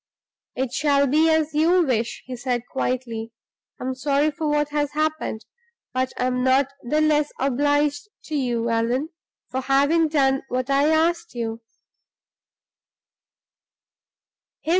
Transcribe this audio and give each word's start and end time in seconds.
"It 0.55 0.73
shall 0.73 1.05
be 1.05 1.29
as 1.29 1.53
you 1.53 1.83
wish," 1.85 2.23
he 2.25 2.35
said, 2.35 2.63
quietly. 2.65 3.31
"I 3.79 3.83
am 3.83 3.93
sorry 3.93 4.31
for 4.31 4.47
what 4.47 4.69
has 4.69 4.93
happened; 4.93 5.45
but 5.93 6.11
I 6.17 6.25
am 6.25 6.43
not 6.43 6.69
the 6.81 7.01
less 7.01 7.29
obliged 7.39 8.09
to 8.23 8.35
you, 8.35 8.67
Allan, 8.69 9.09
for 9.51 9.61
having 9.61 10.07
done 10.07 10.41
what 10.47 10.71
I 10.71 10.89
asked 10.89 11.35
you." 11.35 11.61